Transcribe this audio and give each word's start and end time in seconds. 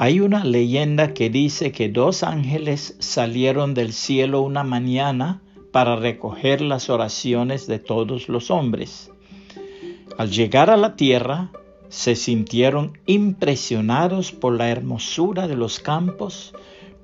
Hay 0.00 0.20
una 0.20 0.44
leyenda 0.44 1.12
que 1.12 1.28
dice 1.28 1.72
que 1.72 1.88
dos 1.88 2.22
ángeles 2.22 2.94
salieron 3.00 3.74
del 3.74 3.92
cielo 3.92 4.42
una 4.42 4.62
mañana 4.62 5.42
para 5.72 5.96
recoger 5.96 6.60
las 6.60 6.88
oraciones 6.88 7.66
de 7.66 7.80
todos 7.80 8.28
los 8.28 8.52
hombres. 8.52 9.10
Al 10.16 10.30
llegar 10.30 10.70
a 10.70 10.76
la 10.76 10.94
tierra, 10.94 11.50
se 11.88 12.14
sintieron 12.14 12.96
impresionados 13.06 14.30
por 14.30 14.56
la 14.56 14.68
hermosura 14.68 15.48
de 15.48 15.56
los 15.56 15.80
campos, 15.80 16.54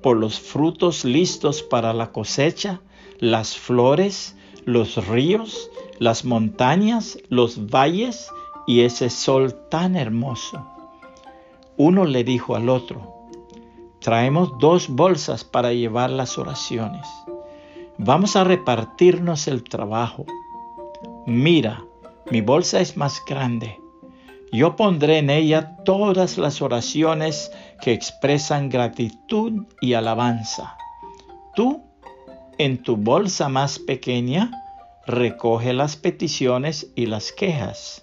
por 0.01 0.15
los 0.15 0.39
frutos 0.39 1.03
listos 1.03 1.63
para 1.63 1.93
la 1.93 2.13
cosecha, 2.13 2.79
las 3.19 3.57
flores, 3.57 4.37
los 4.63 5.05
ríos, 5.05 5.69
las 5.99 6.23
montañas, 6.23 7.17
los 7.27 7.67
valles 7.67 8.29
y 8.65 8.81
ese 8.81 9.09
sol 9.09 9.53
tan 9.69 9.97
hermoso. 9.97 10.74
Uno 11.77 12.05
le 12.05 12.23
dijo 12.23 12.55
al 12.55 12.69
otro, 12.69 13.27
traemos 13.99 14.57
dos 14.59 14.87
bolsas 14.87 15.43
para 15.43 15.73
llevar 15.73 16.09
las 16.09 16.37
oraciones. 16.37 17.05
Vamos 17.97 18.37
a 18.37 18.45
repartirnos 18.45 19.49
el 19.49 19.61
trabajo. 19.63 20.25
Mira, 21.25 21.83
mi 22.31 22.39
bolsa 22.39 22.79
es 22.79 22.95
más 22.95 23.21
grande. 23.27 23.77
Yo 24.53 24.77
pondré 24.77 25.17
en 25.17 25.29
ella 25.29 25.75
todas 25.83 26.37
las 26.37 26.61
oraciones 26.61 27.51
que 27.81 27.91
expresan 27.91 28.69
gratitud 28.69 29.65
y 29.81 29.95
alabanza. 29.95 30.77
Tú, 31.55 31.83
en 32.57 32.81
tu 32.83 32.95
bolsa 32.95 33.49
más 33.49 33.79
pequeña, 33.79 34.49
recoge 35.05 35.73
las 35.73 35.97
peticiones 35.97 36.89
y 36.95 37.07
las 37.07 37.33
quejas. 37.33 38.01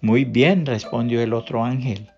Muy 0.00 0.24
bien, 0.24 0.64
respondió 0.64 1.20
el 1.20 1.34
otro 1.34 1.64
ángel. 1.64 2.08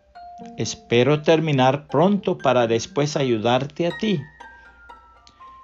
Espero 0.58 1.22
terminar 1.22 1.86
pronto 1.86 2.38
para 2.38 2.66
después 2.66 3.16
ayudarte 3.16 3.86
a 3.86 3.96
ti. 3.96 4.20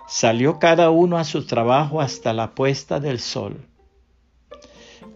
Salió 0.06 0.58
cada 0.58 0.90
uno 0.90 1.18
a 1.18 1.24
su 1.24 1.46
trabajo 1.46 2.00
hasta 2.00 2.32
la 2.32 2.54
puesta 2.54 2.98
del 2.98 3.20
sol. 3.20 3.66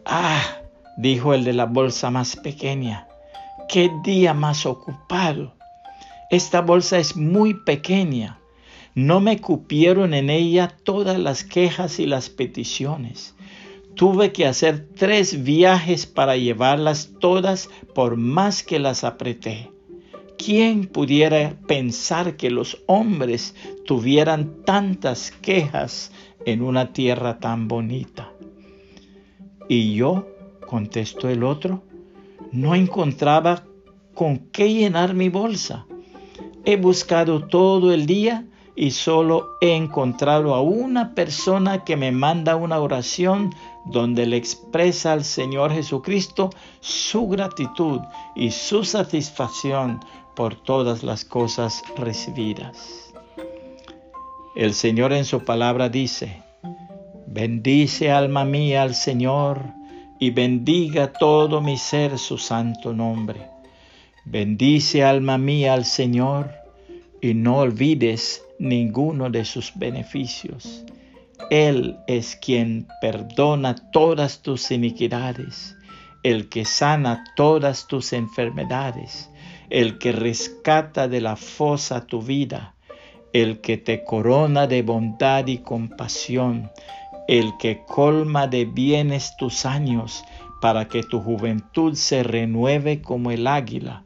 Ah, 0.04 0.58
dijo 0.98 1.32
el 1.32 1.44
de 1.44 1.54
la 1.54 1.64
bolsa 1.64 2.10
más 2.10 2.36
pequeña, 2.36 3.08
qué 3.68 3.90
día 4.04 4.34
más 4.34 4.66
ocupado. 4.66 5.54
Esta 6.30 6.60
bolsa 6.60 6.98
es 6.98 7.16
muy 7.16 7.54
pequeña. 7.54 8.38
No 8.94 9.20
me 9.20 9.40
cupieron 9.40 10.12
en 10.12 10.28
ella 10.28 10.76
todas 10.84 11.18
las 11.18 11.44
quejas 11.44 11.98
y 11.98 12.06
las 12.06 12.28
peticiones. 12.28 13.34
Tuve 13.94 14.32
que 14.32 14.46
hacer 14.46 14.88
tres 14.96 15.44
viajes 15.44 16.06
para 16.06 16.36
llevarlas 16.36 17.10
todas 17.20 17.68
por 17.94 18.16
más 18.16 18.62
que 18.62 18.78
las 18.78 19.04
apreté. 19.04 19.70
¿Quién 20.38 20.86
pudiera 20.86 21.56
pensar 21.68 22.36
que 22.36 22.50
los 22.50 22.82
hombres 22.86 23.54
tuvieran 23.86 24.62
tantas 24.64 25.30
quejas 25.30 26.10
en 26.44 26.62
una 26.62 26.92
tierra 26.92 27.38
tan 27.38 27.68
bonita? 27.68 28.32
Y 29.68 29.94
yo, 29.94 30.26
contestó 30.66 31.28
el 31.28 31.44
otro, 31.44 31.82
no 32.50 32.74
encontraba 32.74 33.64
con 34.14 34.38
qué 34.50 34.72
llenar 34.72 35.14
mi 35.14 35.28
bolsa. 35.28 35.86
He 36.64 36.76
buscado 36.76 37.46
todo 37.46 37.92
el 37.92 38.06
día 38.06 38.46
y 38.74 38.92
solo 38.92 39.50
he 39.60 39.74
encontrado 39.74 40.54
a 40.54 40.62
una 40.62 41.14
persona 41.14 41.84
que 41.84 41.96
me 41.96 42.10
manda 42.10 42.56
una 42.56 42.80
oración 42.80 43.50
donde 43.84 44.26
le 44.26 44.36
expresa 44.36 45.12
al 45.12 45.24
Señor 45.24 45.72
Jesucristo 45.72 46.50
su 46.80 47.26
gratitud 47.28 48.00
y 48.34 48.50
su 48.50 48.84
satisfacción 48.84 50.00
por 50.34 50.54
todas 50.54 51.02
las 51.02 51.24
cosas 51.24 51.82
recibidas. 51.96 53.12
El 54.54 54.74
Señor 54.74 55.12
en 55.12 55.24
su 55.24 55.44
palabra 55.44 55.88
dice, 55.88 56.42
bendice 57.26 58.10
alma 58.10 58.44
mía 58.44 58.82
al 58.82 58.94
Señor 58.94 59.62
y 60.20 60.30
bendiga 60.30 61.12
todo 61.12 61.60
mi 61.60 61.76
ser 61.76 62.18
su 62.18 62.38
santo 62.38 62.92
nombre. 62.92 63.48
Bendice 64.24 65.02
alma 65.02 65.36
mía 65.38 65.74
al 65.74 65.84
Señor 65.84 66.52
y 67.20 67.34
no 67.34 67.58
olvides 67.58 68.44
ninguno 68.58 69.30
de 69.30 69.44
sus 69.44 69.72
beneficios. 69.74 70.84
Él 71.50 71.98
es 72.06 72.36
quien 72.36 72.88
perdona 73.00 73.74
todas 73.92 74.42
tus 74.42 74.70
iniquidades, 74.70 75.76
el 76.22 76.48
que 76.48 76.64
sana 76.64 77.24
todas 77.36 77.86
tus 77.86 78.12
enfermedades, 78.12 79.30
el 79.70 79.98
que 79.98 80.12
rescata 80.12 81.08
de 81.08 81.20
la 81.20 81.36
fosa 81.36 82.06
tu 82.06 82.22
vida, 82.22 82.74
el 83.32 83.60
que 83.60 83.76
te 83.76 84.04
corona 84.04 84.66
de 84.66 84.82
bondad 84.82 85.46
y 85.46 85.58
compasión, 85.58 86.70
el 87.28 87.52
que 87.58 87.82
colma 87.86 88.46
de 88.46 88.64
bienes 88.64 89.36
tus 89.38 89.64
años, 89.64 90.24
para 90.60 90.86
que 90.86 91.02
tu 91.02 91.20
juventud 91.20 91.94
se 91.94 92.22
renueve 92.22 93.02
como 93.02 93.30
el 93.30 93.46
águila. 93.46 94.04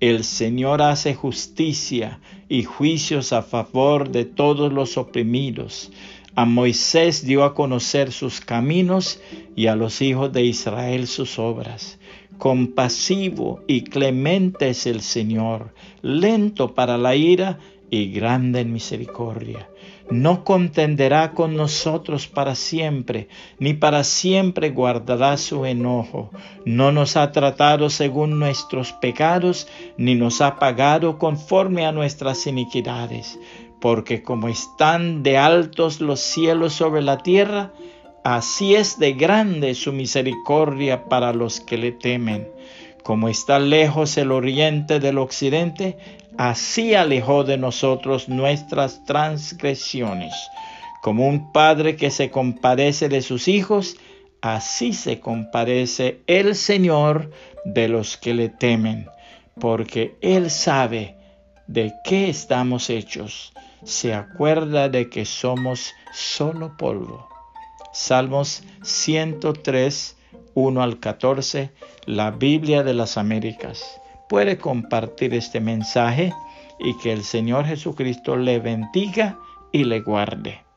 El 0.00 0.24
Señor 0.24 0.80
hace 0.80 1.14
justicia 1.14 2.20
y 2.48 2.62
juicios 2.62 3.34
a 3.34 3.42
favor 3.42 4.10
de 4.10 4.24
todos 4.24 4.72
los 4.72 4.96
oprimidos. 4.96 5.92
A 6.36 6.44
Moisés 6.44 7.26
dio 7.26 7.42
a 7.42 7.54
conocer 7.54 8.12
sus 8.12 8.40
caminos 8.40 9.20
y 9.56 9.66
a 9.66 9.74
los 9.74 10.00
hijos 10.00 10.32
de 10.32 10.44
Israel 10.44 11.08
sus 11.08 11.38
obras. 11.38 11.98
Compasivo 12.38 13.62
y 13.66 13.82
clemente 13.82 14.70
es 14.70 14.86
el 14.86 15.00
Señor, 15.00 15.74
lento 16.02 16.74
para 16.74 16.96
la 16.98 17.16
ira 17.16 17.58
y 17.90 18.12
grande 18.12 18.60
en 18.60 18.72
misericordia. 18.72 19.68
No 20.08 20.44
contenderá 20.44 21.32
con 21.32 21.56
nosotros 21.56 22.26
para 22.26 22.54
siempre, 22.54 23.28
ni 23.58 23.74
para 23.74 24.02
siempre 24.04 24.70
guardará 24.70 25.36
su 25.36 25.66
enojo. 25.66 26.30
No 26.64 26.92
nos 26.92 27.16
ha 27.16 27.32
tratado 27.32 27.90
según 27.90 28.38
nuestros 28.38 28.92
pecados, 28.92 29.68
ni 29.96 30.14
nos 30.14 30.40
ha 30.40 30.56
pagado 30.56 31.18
conforme 31.18 31.86
a 31.86 31.92
nuestras 31.92 32.46
iniquidades 32.46 33.38
porque 33.80 34.22
como 34.22 34.48
están 34.48 35.22
de 35.22 35.38
altos 35.38 36.00
los 36.00 36.20
cielos 36.20 36.74
sobre 36.74 37.02
la 37.02 37.18
tierra, 37.18 37.72
así 38.24 38.74
es 38.74 38.98
de 38.98 39.14
grande 39.14 39.74
su 39.74 39.92
misericordia 39.92 41.08
para 41.08 41.32
los 41.32 41.60
que 41.60 41.78
le 41.78 41.92
temen. 41.92 42.48
Como 43.02 43.28
está 43.30 43.58
lejos 43.58 44.18
el 44.18 44.30
oriente 44.30 45.00
del 45.00 45.16
occidente, 45.16 45.96
así 46.36 46.94
alejó 46.94 47.44
de 47.44 47.56
nosotros 47.56 48.28
nuestras 48.28 49.04
transgresiones. 49.06 50.34
Como 51.02 51.26
un 51.26 51.50
padre 51.50 51.96
que 51.96 52.10
se 52.10 52.30
compadece 52.30 53.08
de 53.08 53.22
sus 53.22 53.48
hijos, 53.48 53.96
así 54.42 54.92
se 54.92 55.18
compadece 55.18 56.20
el 56.26 56.54
Señor 56.54 57.30
de 57.64 57.88
los 57.88 58.18
que 58.18 58.34
le 58.34 58.50
temen, 58.50 59.08
porque 59.58 60.16
Él 60.20 60.50
sabe 60.50 61.16
de 61.66 61.94
qué 62.04 62.28
estamos 62.28 62.90
hechos 62.90 63.54
se 63.84 64.14
acuerda 64.14 64.88
de 64.88 65.08
que 65.08 65.24
somos 65.24 65.92
solo 66.12 66.76
polvo. 66.76 67.28
Salmos 67.92 68.62
103, 68.82 70.16
1 70.54 70.82
al 70.82 71.00
14, 71.00 71.72
la 72.06 72.30
Biblia 72.30 72.82
de 72.82 72.94
las 72.94 73.18
Américas. 73.18 74.00
Puede 74.28 74.58
compartir 74.58 75.34
este 75.34 75.60
mensaje 75.60 76.32
y 76.78 76.96
que 76.98 77.12
el 77.12 77.24
Señor 77.24 77.66
Jesucristo 77.66 78.36
le 78.36 78.58
bendiga 78.58 79.38
y 79.72 79.84
le 79.84 80.00
guarde. 80.00 80.69